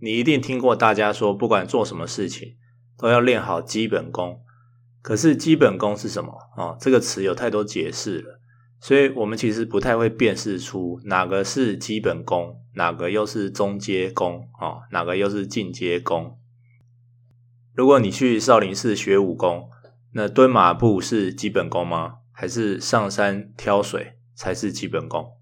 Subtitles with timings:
[0.00, 2.56] 你一定听过大家说，不管做什么事情
[2.96, 4.40] 都要练好基本功。
[5.00, 6.32] 可是基本功是什么？
[6.56, 8.40] 哦，这个词有太多解释了，
[8.80, 16.38] 所以我们其实不太会辨识出哪个是基本功，哪个又是中阶功，哦，哪个又是进阶功。
[17.74, 19.70] 如果你去少林寺学武功，
[20.12, 22.16] 那蹲马步是基本功吗？
[22.32, 25.32] 还是上山挑水才是基本功？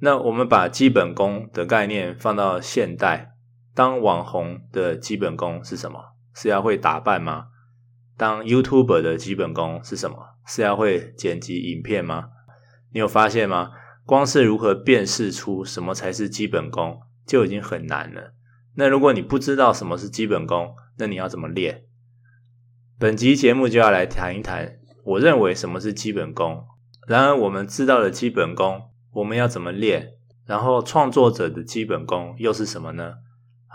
[0.00, 3.35] 那我们把基本功的概念放到现代，
[3.76, 6.00] 当网红的基本功是什么？
[6.34, 7.48] 是要会打扮吗？
[8.16, 10.16] 当 YouTuber 的基本功是什么？
[10.46, 12.30] 是要会剪辑影片吗？
[12.94, 13.72] 你有发现吗？
[14.06, 18.32] 光是如何辨识出什么才是基本功，就已经很难了。
[18.76, 21.82] 那如果你不知道什么是基本功，那你要怎么练？
[22.98, 26.64] 本集节目就要来谈一谈，我认为什么是基本功。
[27.06, 30.14] 然而，我们知道的基本功，我们要怎么练？
[30.46, 33.16] 然后，创作者的基本功又是什么呢？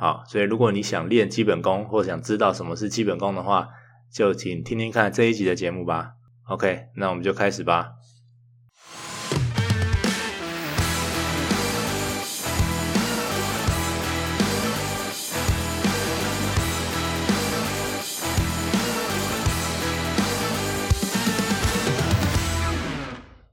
[0.02, 3.68] 好，所以如果你想练基本功，或想知道什么是基本功的话，
[4.12, 6.14] 就请听听看这一集的节目吧。
[6.48, 7.92] OK，那我们就开始吧。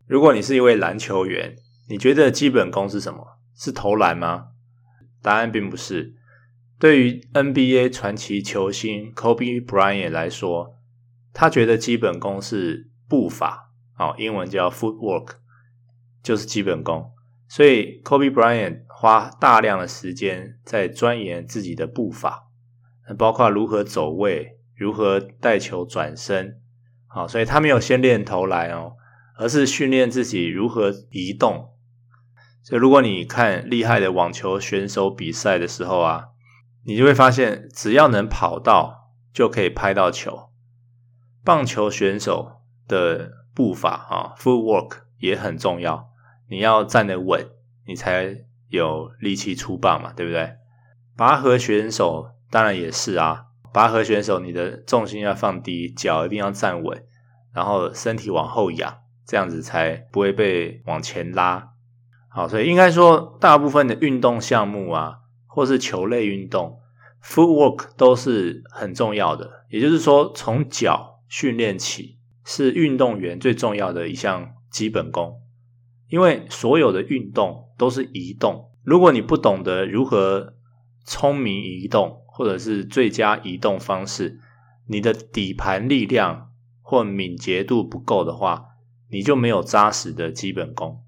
[0.06, 1.56] 如果你是一位篮球员，
[1.90, 3.36] 你觉得基本功是什么？
[3.54, 4.46] 是投篮吗？
[5.20, 6.14] 答案并不是。
[6.78, 10.76] 对于 NBA 传奇球星 Kobe Bryant 来说，
[11.32, 15.36] 他觉得基本功是步伐，哦，英文叫 footwork，
[16.22, 17.12] 就是基本功。
[17.48, 22.44] 所以 Kobe Bryant 花大量的时间在钻研自己的步伐，
[23.16, 26.60] 包括如何走位、如何带球转身。
[27.08, 28.92] 好，所以他没有先练投篮哦，
[29.38, 31.70] 而是训练自己如何移动。
[32.62, 36.26] 所以如果你看厉害的网球选手比赛的时候啊，
[36.88, 40.48] 你就会发现，只要能跑到，就可以拍到球。
[41.44, 46.08] 棒球选手的步伐啊，footwork 也很重要。
[46.48, 47.46] 你要站得稳，
[47.86, 48.38] 你才
[48.70, 50.54] 有力气出棒嘛，对不对？
[51.14, 53.44] 拔河选手当然也是啊。
[53.70, 57.04] 拔河选手，你的重心要放低，脚一定要站稳，
[57.52, 61.68] 然后身体往后仰，这样子才不会被往前拉。
[62.30, 65.18] 好，所以应该说，大部分的运动项目啊。
[65.58, 66.78] 或是球类运动
[67.20, 69.64] ，footwork 都是很重要的。
[69.68, 75.40] 也就是说，从脚训练起是运动员最重要的一项基本功。
[76.06, 80.54] 因为所有的运动都是移动，如果你不懂得如何
[81.04, 84.38] 聪明移动，或者是最佳移动方式，
[84.86, 86.52] 你的底盘力量
[86.82, 88.64] 或敏捷度不够的话，
[89.10, 91.02] 你就没有扎实的基本功。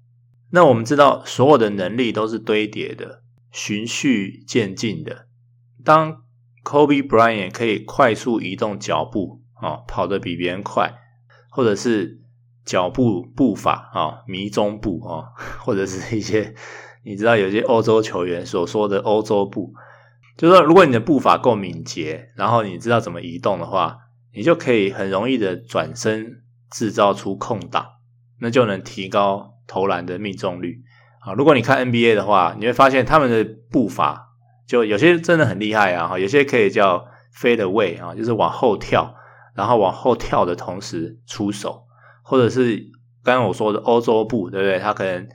[0.49, 3.21] 那我们知道，所有的能力都是堆叠的。
[3.51, 5.27] 循序渐进的，
[5.83, 6.23] 当
[6.63, 10.93] Kobe Bryant 可以快速移动脚步啊，跑得比别人快，
[11.49, 12.21] 或者是
[12.63, 16.55] 脚步步伐啊，迷踪步啊，或者是一些
[17.03, 19.73] 你知道有些欧洲球员所说的欧洲步，
[20.37, 23.97] 就是说如果你的步伐够敏捷，然后你知道怎么移动的话，
[24.33, 27.85] 你就可以很容易的转身制造出空档，
[28.39, 30.83] 那就能提高投篮的命中率。
[31.21, 34.29] 啊，如果你看 NBA 的话，你会发现他们的步伐
[34.67, 39.13] 就有些真的很厉害啊，哈，有些可以叫飞的位啊，就是往后跳，
[39.55, 41.83] 然后往后跳的同时出手，
[42.23, 42.77] 或者是
[43.23, 44.79] 刚刚我说的欧洲步，对不对？
[44.79, 45.27] 他可能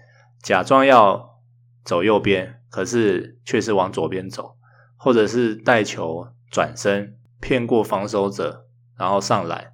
[0.43, 1.39] 假装要
[1.85, 4.57] 走右边，可是却是往左边走，
[4.97, 8.67] 或者是带球转身骗过防守者，
[8.99, 9.73] 然后上篮。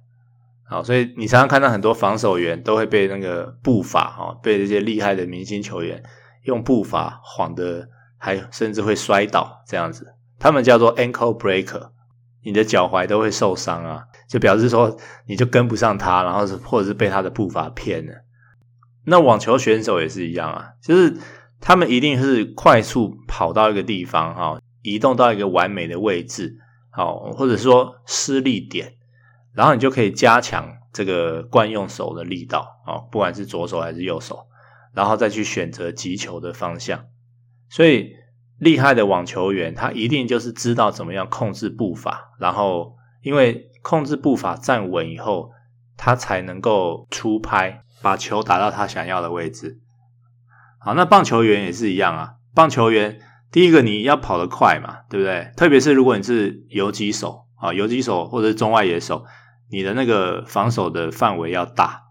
[0.65, 6.01] 好，所以你常常看到很多防守员都会被那个步伐哦，被这些厉害的明星球员
[6.43, 7.87] 用步伐晃得，
[8.17, 10.15] 还甚至会摔倒这样子。
[10.39, 11.89] 他们叫做 ankle breaker，
[12.43, 14.97] 你的脚踝都会受伤啊，就表示说
[15.27, 18.13] 你就跟不上他，然后是或者是被他的步伐骗了。
[19.05, 21.17] 那网球选手也是一样啊，就是
[21.59, 26.55] 他们一定是快速跑到一个地方哈，移动到一个完美的位置，
[26.89, 28.93] 好，或者说施力点。
[29.53, 34.47] 然后你就可以加强这个惯用手的力道啊，不管是左手还是右手，
[34.93, 37.05] 然后再去选择击球的方向。
[37.69, 38.11] 所以
[38.59, 45.51] 厉害的网球员，他一定就是知道怎么样控制步伐，然后因为控制步伐站稳以后，
[45.97, 49.79] 他才能够出拍，把球打到他想要的位置。
[50.79, 52.33] 好，那棒球员也是一样啊。
[52.55, 53.19] 棒球员
[53.51, 55.51] 第一个你要跑得快嘛，对不对？
[55.57, 59.25] 特别是如果你是游击手啊，游击手或者是中外野手。
[59.73, 62.03] 你的那个防守的范围要大，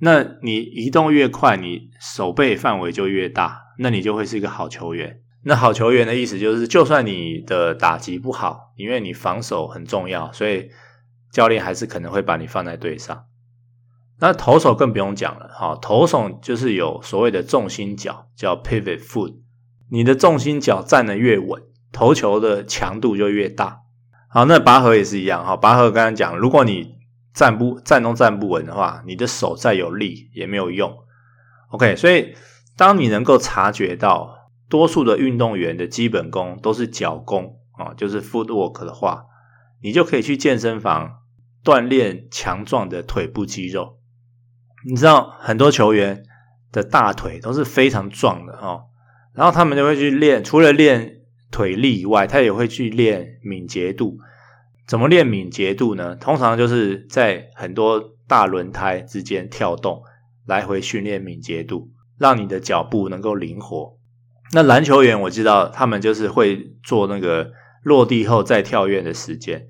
[0.00, 5.20] 那你移动越快，你守备范围就越大，那你就会是一个好球员。
[5.44, 10.70] 那好球员的意思就是，就算你的打击不好，因为你防守很重要，所以
[11.30, 13.26] 教练还是可能会把你放在队上。
[14.18, 19.36] 那投手更不用讲了，哈，投手就是有所谓的重心脚，叫 pivot foot。
[19.88, 21.62] 你的重心脚站得越稳，
[21.92, 23.82] 投球的强度就越大。
[24.28, 26.93] 好，那拔河也是一样，哈，拔河刚刚讲，如果你
[27.34, 30.96] 站不站都站不稳的话，你的手再有力也没有用。
[31.68, 32.34] OK，所以
[32.76, 34.42] 当你能够察觉到。
[34.66, 39.26] 多数的运动员的基本功都是脚功啊，就是 footwork 的话，
[39.82, 41.18] 你就可以去健身房
[41.62, 43.98] 锻炼强壮的腿部肌肉。
[44.88, 46.24] 你知道很多球员
[46.72, 48.86] 的大腿都是非常壮的哦，
[49.34, 51.20] 然后他们就会去练，除了练
[51.52, 54.18] 腿力以外，他也会去练敏捷度。
[54.86, 56.14] 怎么练敏捷度呢？
[56.16, 60.02] 通常就是在很多大轮胎之间跳动，
[60.46, 63.98] 来回训练敏捷度，让你的脚步能够灵活。
[64.52, 67.50] 那篮球员我知道，他们就是会做那个
[67.82, 69.66] 落地后再跳跃的时间。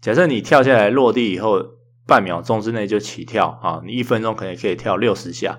[0.00, 1.64] 假设你跳下来落地以后
[2.06, 5.58] 半秒钟之内就起跳啊，你一分钟可能可以跳六十下。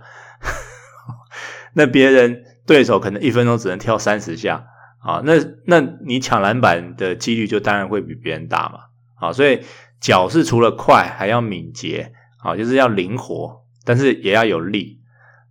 [1.73, 4.65] 那别人对手可能一分钟只能跳三十下
[4.99, 5.33] 啊，那
[5.65, 8.90] 那你抢篮板的几率就当然会比别人大嘛。
[9.21, 9.61] 啊，所以
[10.01, 12.11] 脚是除了快还要敏捷
[12.43, 14.99] 啊，就是要灵活，但是也要有力。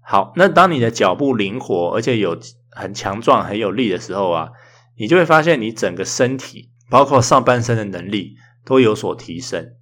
[0.02, 2.38] 好，那当你的脚步灵活，而且有
[2.72, 4.50] 很强壮、很有力的时候啊，
[4.98, 8.34] 你就会发现你整个身体，包括上半身的能力
[8.64, 9.76] 都有所提升。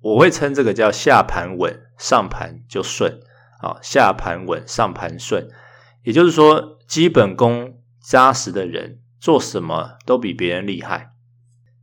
[0.00, 3.20] 我会称这个叫下盘稳，上盘就顺。
[3.60, 5.48] 啊，下盘稳，上盘顺。
[6.04, 11.10] 也就是说，基本功扎实的人，做什么都比别人厉害。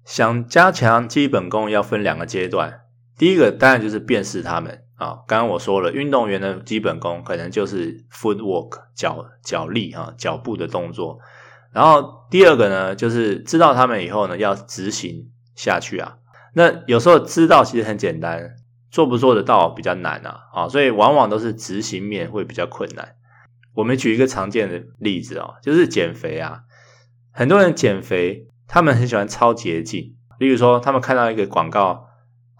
[0.05, 2.81] 想加强基本功，要分两个阶段。
[3.17, 4.81] 第一个当然就是辨识他们。
[4.95, 11.19] 啊，刚刚我说了，运动员的基本功可能就是 footwork 脚脚力啊，脚步的动作。
[11.73, 16.17] 然后第二个呢，就是知道他们以后呢，要执行下去啊。
[16.53, 18.55] 那有时候知道其实很简单，
[18.91, 20.39] 做不做得到比较难啊。
[20.53, 23.15] 啊，所以往往都是执行面会比较困难。
[23.73, 26.59] 我们举一个常见的例子啊，就是减肥啊。
[27.31, 32.07] 很多人减肥，他们很喜欢超捷径，例如说，他们看到一个广告。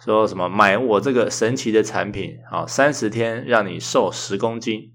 [0.03, 4.91] 说什么买我这个神奇的产品啊，三十天让你瘦十公斤。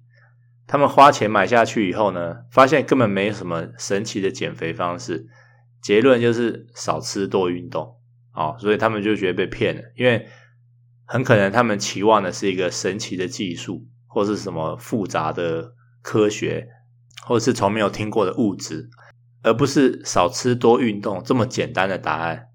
[0.67, 5.27] 他们花钱买下去以后呢，发现根本没什么神奇的减肥方式，
[5.81, 7.97] 结论就是少吃多运动
[8.33, 10.27] 啊，所以他们就觉得被骗了，因为
[11.07, 15.73] 很可能他们期望的是一个神奇的技术，或是什么复杂的
[16.03, 16.69] 科学，
[17.25, 18.91] 或是从没有听过的物质，
[19.43, 22.49] 而不是少吃多运动这么简单的答案。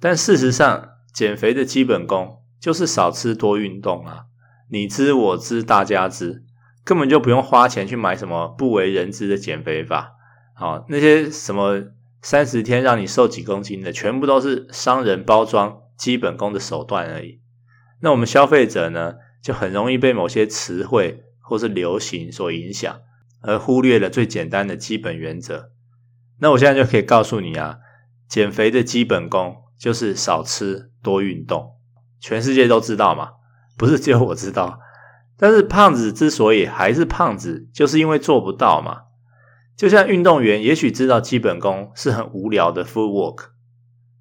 [0.00, 4.26] 但事实上，减肥的基本功就是少吃多运动啊！
[4.70, 6.44] 你知我知大家知，
[6.84, 10.12] 根本就不用花钱去买什么不为人知的减肥法。
[10.54, 11.84] 好，那些什么
[12.20, 17.40] 三十天让你瘦几公斤的，全部都是商人包装基本功的手段而已。
[18.00, 23.00] 那我们消费者呢，就很容易被某些词汇或是流行所影响，
[23.42, 25.70] 而忽略了最简单的基本原则。
[26.40, 27.78] 那我现在就可以告诉你啊，
[28.28, 30.88] 减肥的基本功就是少吃。
[31.00, 31.76] 多运动，
[32.20, 33.30] 全世界都知道嘛，
[33.78, 34.80] 不是只有我知道。
[35.38, 39.02] 但是胖子之所以还是胖子，就是因为做不到嘛。
[39.76, 43.50] 就像运动员，也许知道基本功是很无聊的 footwork，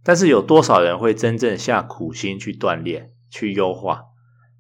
[0.03, 4.03] 但是有多少人会真正下苦心去锻炼、去优化，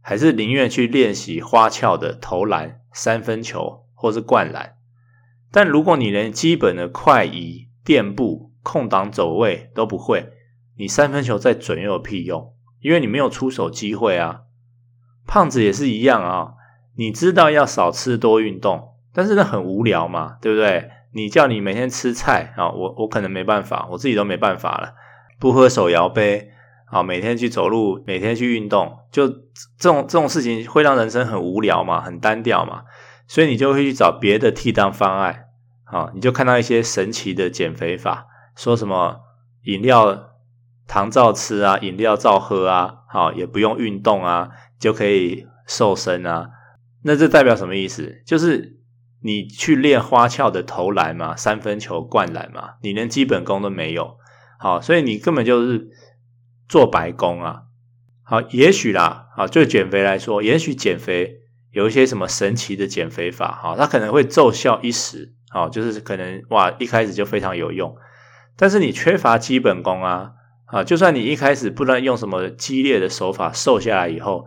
[0.01, 4.76] 还是宁愿去练习花俏的投篮、三分球或是灌篮？
[5.51, 10.33] 但如果你连基本的快移、垫步、空档走位都不会，
[10.77, 12.53] 你三分球再准又有屁用？
[12.81, 14.41] 因为你没有出手机会啊。
[15.25, 16.53] 胖子也是一样啊。
[16.95, 20.89] 你知道要少吃多运动，但是那很无聊嘛，对不对？
[21.13, 24.93] 你叫你每天吃菜啊，我我可能没办法，我自己都没办法了。
[25.39, 26.49] 不喝手摇杯
[26.85, 32.83] 啊，每天去走路，每天去运动，就这种这种事情会让人生很无聊嘛，很单调嘛。
[33.27, 35.49] 所以你就会去找别的替代方案
[35.83, 39.21] 啊，你就看到一些神奇的减肥法，说什么
[39.63, 40.23] 饮料。
[40.89, 46.49] 糖照吃啊，饮料照喝啊，好，也不用运动啊，就可以瘦身啊。
[47.03, 48.23] 那这代表什么意思？
[48.25, 48.77] 就是
[49.21, 54.15] 你去练花俏的投篮嘛，三分球灌篮嘛，你连基本功都没有，
[54.57, 55.89] 好，所以你根本就是
[56.69, 57.63] 做白工啊。
[58.23, 61.41] 好，也许啦，啊，就减肥来说，也许减肥
[61.77, 67.95] 有一些什么神奇的减肥法，哈，它可能会奏效一时，好，就是可能哇，一开始就非常有用，
[68.57, 70.31] 但是你缺乏基本功啊。
[70.65, 74.45] 啊，就算你一开始不知道用什么激烈的手法瘦下来以后，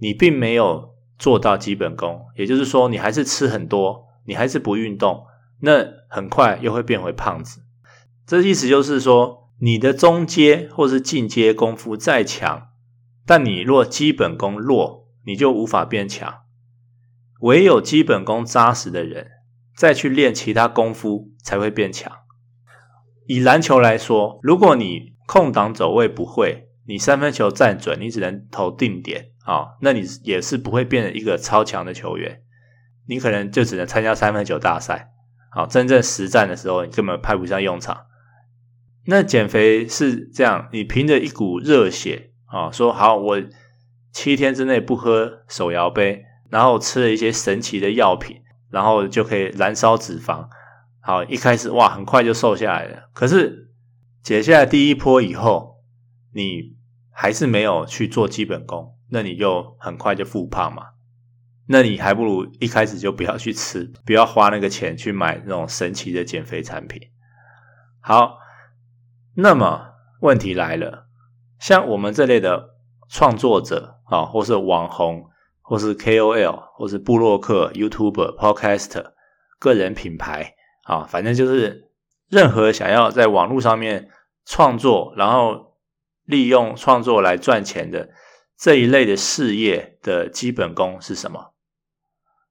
[0.00, 5.24] 你并没有做到基本功，也就是说，你还是吃很多，你还是不运动，
[5.62, 7.60] 那很快又会变回胖子。
[8.24, 12.68] 这意思就是说，你的中阶或是进阶功夫再强，
[13.26, 16.32] 但你若基本功弱，你就无法变强。
[17.40, 19.28] 唯有基本功扎实的人，
[19.76, 22.12] 再去练其他功夫才会变强。
[23.26, 32.40] 以篮球来说，如果你空档走位不会，你三分球站准，你只能投定点啊、哦，那你也是不会变成一个超强的球员。
[33.06, 35.10] 你可能就只能参加三分球大赛，
[35.50, 38.06] 好，真正实战的时候，你根本派不上用场。
[39.06, 43.42] 那减肥是这样，你凭着一股热血啊，说好，我
[44.12, 50.48] 七天之内不喝手摇杯，然后吃了一些神奇的药品，然后就可以燃烧脂肪。
[51.00, 53.08] 好，一开始哇，很快就瘦下来了。
[53.14, 53.70] 可是
[54.22, 55.76] 减下来第一波以后，
[56.34, 56.76] 你
[57.10, 60.82] 还是没有去做基本功，那你就很快就复胖嘛。
[61.70, 67.10] 那你还不如一开始就不要去吃，不要花那个钱去买那种神奇的减肥产品。
[68.00, 68.38] 好，
[69.34, 71.08] 那么问题来了，
[71.58, 72.70] 像我们这类的
[73.08, 75.28] 创作者啊，或是网红，
[75.68, 79.12] 或是 KOL，或是布洛克、YouTuber、Podcast，
[79.58, 81.90] 个人品牌啊，反正就是
[82.30, 84.08] 任何想要在网络上面
[84.46, 85.76] 创作，然后
[86.24, 88.08] 利用创作来赚钱的
[88.56, 91.52] 这一类的事业的基本功是什么？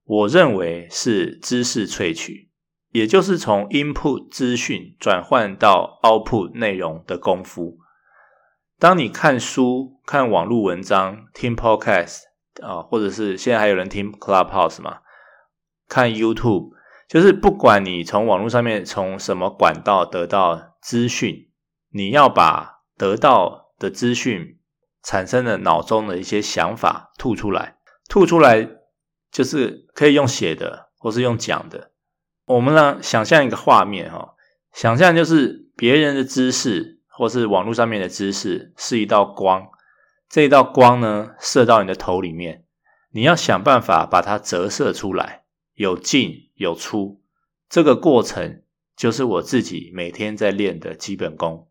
[0.03, 2.51] 我认为是知识萃取，
[2.91, 7.79] 也就是从 input 资讯转换到 output 内容的功夫。
[8.77, 12.19] 当你看书、看网络文章、听 podcast
[12.61, 14.99] 啊，或者是现在还有人听 Clubhouse 嘛，
[15.87, 16.71] 看 YouTube，
[17.07, 21.49] 就是不管你从网络上面从什么管道得到资讯，
[21.91, 24.59] 你要把得到的资讯
[25.03, 27.77] 产生的脑中的一些想法吐出来，
[28.09, 28.69] 吐出来。
[29.29, 31.91] 就是可以用写的，或是用讲的。
[32.45, 34.35] 我们呢，想象一个画面哈，
[34.73, 39.67] 想象就是别人的知识，或是网络上面的知识，是一道光。
[40.29, 42.65] 这一道光呢，射到你的头里面，
[43.11, 45.43] 你要想办法把它折射出来，
[45.73, 47.21] 有进有出。
[47.69, 48.61] 这个过程
[48.95, 51.67] 就是我自己每天在练的基本功。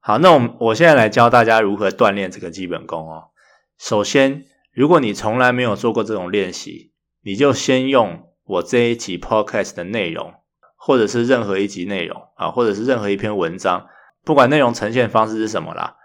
[0.00, 3.30] 好，那我我现在来教大家如何锻炼这个基本功哦。
[3.78, 6.92] 首先，如果你从来没有做过这种练习，
[7.22, 10.34] 你就先用我这一集 podcast 的内容，
[10.76, 13.86] 或者是任何一集内容啊，或者是任何一篇文章，
[14.24, 15.96] 不管内容呈现方式是什么啦，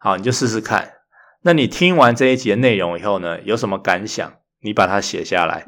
[0.00, 0.93] 好，你就试试看。
[1.44, 4.34] 那你听完这一集的内容以后呢，有什么感想？
[4.60, 5.66] 你把它写下来，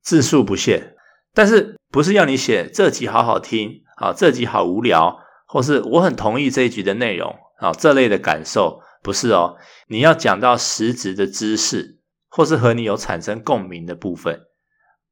[0.00, 0.94] 字数不限。
[1.34, 9.56] 但是不是要你写这集好好听啊，这集好无聊，或是我很同意这一集的内容啊，这类的感受不是哦。
[9.88, 11.96] 你要讲到实质的知识。
[12.30, 14.42] 或是和你有产生共鸣的部分，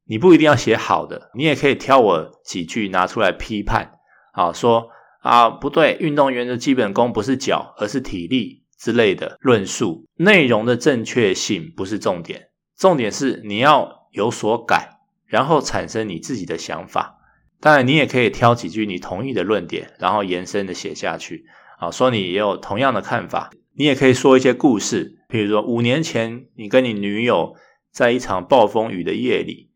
[0.05, 3.97] 你不一定要写好的，你也可以挑我几句拿出来批判，
[4.33, 4.89] 啊，说
[5.21, 10.05] 啊不对，运动员的基本功不是脚，而是体力之类的论述。
[10.15, 17.15] 内容的正确性不是重点，重点是你要有所改，然后产生你自己的想法。
[17.59, 21.45] 当然，你也可以挑几句你同意的论点，然后延伸的写下去，
[21.79, 23.51] 啊，说你也有同样的看法。
[23.73, 27.55] 你也可以说一些故事，比如说五年前你跟你女友
[27.91, 29.71] 在一场暴风雨的夜里，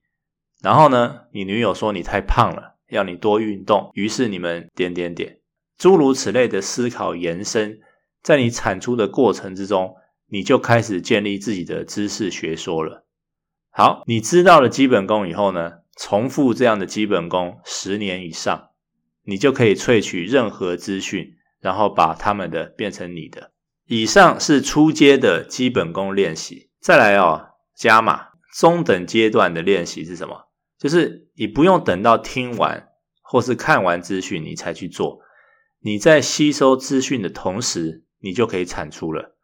[0.62, 5.39] 然后呢，你女友说你太胖了，要你多运动，于是你们点点点，
[5.77, 7.79] 诸如此类的思考延伸，
[8.22, 9.96] 在你产出的过程之中，
[10.28, 13.06] 你就开始建立自己的知识学说了。
[13.70, 18.70] 好，你知道了基本功以后呢，重复这样的基本功十年以上，
[19.24, 23.51] 你就可以萃取任何资讯，然后把他们的变成你的。
[23.88, 30.48] 以上是初阶的基本功练习，再来哦，加码中等阶段的练习是什么？
[30.78, 32.90] 就是你不用等到听完
[33.22, 35.20] 或是看完资讯你才去做，
[35.80, 39.36] 你在吸收资讯的同时，你就可以产出了。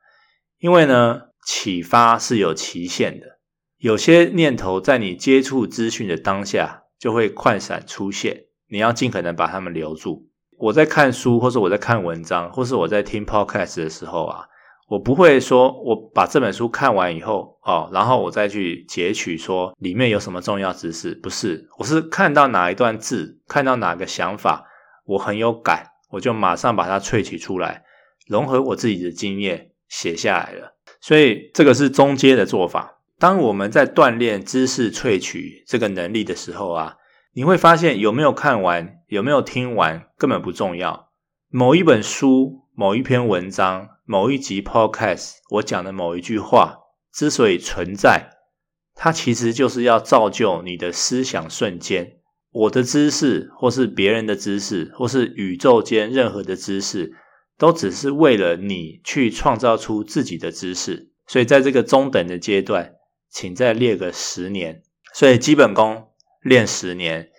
[0.60, 3.40] 因为呢，启发是有期限的，
[3.78, 10.30] 有些念头在你接触资讯的当下就会快闪出现，你要尽可能把它们留住。
[10.58, 14.46] 我在看书，或是我在看文章，或是我在听 podcast 的时候啊，
[14.88, 24.66] 我不会说我把这本书看完以后哦，然后我再去截取说里面有什么重要知识，不是，我是看到哪一段字，看到哪个想法，
[25.06, 27.84] 我很有感，我就马上把它萃取出来，
[28.28, 30.76] 融合我自己的经验写下来了。
[31.02, 33.00] 所以这个是中阶的做法。
[33.18, 36.98] 当我们在锻炼知识萃取这个能力的时候啊。
[37.34, 41.12] 你会发现有没有看完，有没有听完，根本不重要。
[41.50, 46.78] 某一本书、某一篇文章、某一集 Podcast，我讲的某一句话，
[47.14, 48.32] 之所以存在，
[48.96, 52.14] 它其实就是要造就你的思想瞬间。
[52.50, 57.14] 我的知识，或是别人的知识，或是宇宙间任何的知识，
[57.58, 61.12] 都只是为了你去创造出自己的知识。
[61.26, 62.96] 所以在这个中等的阶段，
[63.30, 64.84] 请再练个十年。
[65.14, 66.10] 所以基本功
[66.42, 67.30] 练十年，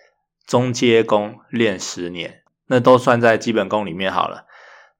[0.45, 4.45] 中阶功练十年，那都算在基本功里面好了。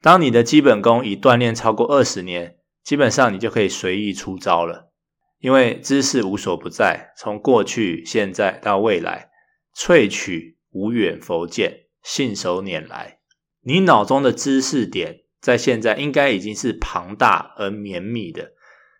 [0.01, 4.91] 当你的基本功已锻炼超过二十年，基本上你就可以随意出招了。
[5.39, 9.29] 因为知识无所不在，从过去、现在到未来，
[9.75, 13.18] 萃取无远弗届，信手拈来。
[13.63, 18.51] 你脑中的知识点，在现在应该已经是庞大而绵密的，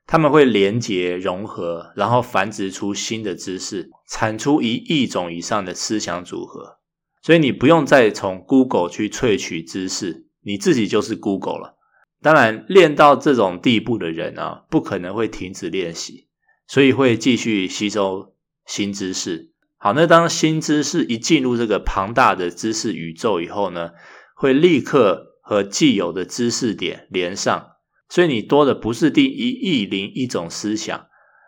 [0.05, 6.77] 它们会连结融合，然后繁殖出新的知识，产出一亿种以上的思想组合。
[7.21, 11.77] 所以你不用再从 Google 去萃取知识，你自己就是 Google 了。
[12.21, 16.27] 当然，练到这种地步的人啊，不可能会停止练习。
[16.67, 18.35] 所以会继续吸收
[18.65, 19.51] 新知识。
[19.77, 23.91] 好，那当新知识一进入这个庞大的知识宇宙以后呢，
[24.39, 27.71] 会立刻和既有的知识点连上。
[28.07, 31.07] 所以你多的不是第一亿零一种思想，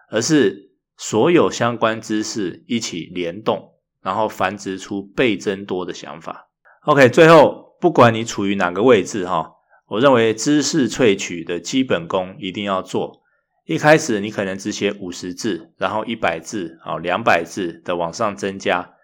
[0.09, 6.49] 而是所有相关知识一起联动，然后繁殖出倍增多的想法。
[6.81, 9.53] OK，最后不管你处于哪个位置哈，
[9.87, 13.21] 我认为知识萃取的基本功一定要做。
[13.65, 18.95] 一开始你可能只写五十字，然后一百字，啊，两百字的往上增加。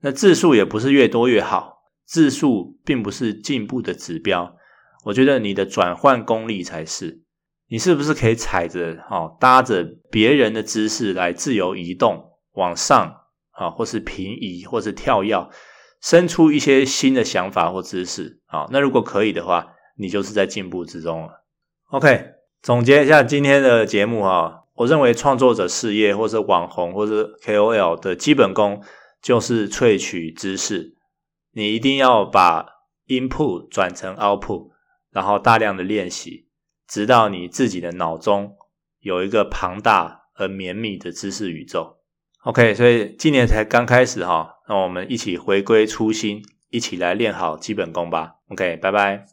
[0.00, 1.73] 那字数也不是越多越好，
[2.06, 4.56] 字数并不是进步的指标。
[5.04, 7.22] 我觉得你的转换功力才是。
[7.68, 15.48] 你是不是可以踩着，哦，搭着别人的姿势来自由移动往上，啊，或是平移，或是跳跃，
[16.00, 18.40] 生出一些新的想法或知识。
[18.46, 21.44] 啊，那如果可以的话，你就是在进步之中了。
[21.90, 22.32] OK。
[22.62, 28.82] 总结一下今天的节目啊，我认为创作者事业或是网红或是 KOL 的基本功
[29.20, 30.94] 就是萃取知识，
[31.54, 32.66] 你一定要把
[33.06, 34.70] input 转成 output，
[35.10, 36.48] 然后大量的练习，
[36.86, 38.56] 直到你自己的脑中
[39.00, 41.98] 有一个庞大而绵密的知识宇宙。
[42.42, 48.34] OK，所以今年才刚开始哈，那我们一起回归初心，一起来练好基本功吧。
[48.48, 49.24] OK，拜拜。